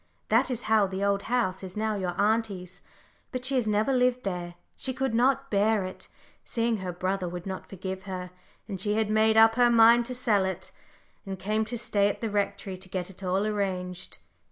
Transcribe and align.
That 0.29 0.49
is 0.49 0.63
how 0.63 0.87
the 0.87 1.03
Old 1.03 1.21
House 1.29 1.61
is 1.61 1.77
now 1.77 1.93
your 1.95 2.19
auntie's, 2.19 2.81
but 3.31 3.45
she 3.45 3.53
has 3.53 3.67
never 3.67 3.93
lived 3.93 4.23
there. 4.23 4.55
She 4.75 4.95
could 4.95 5.13
not 5.13 5.51
bear 5.51 5.83
it, 5.85 6.07
seeing 6.43 6.77
her 6.77 6.91
brother 6.91 7.29
would 7.29 7.45
not 7.45 7.69
forgive 7.69 8.05
her, 8.05 8.31
and 8.67 8.81
she 8.81 8.95
had 8.95 9.11
made 9.11 9.37
up 9.37 9.53
her 9.53 9.69
mind 9.69 10.05
to 10.05 10.15
sell 10.15 10.43
it, 10.43 10.71
and 11.23 11.37
came 11.37 11.65
to 11.65 11.77
stay 11.77 12.09
at 12.09 12.19
the 12.19 12.31
Rectory 12.31 12.77
to 12.77 12.89
get 12.89 13.11
it 13.11 13.21
all 13.21 13.45
arranged. 13.45 14.17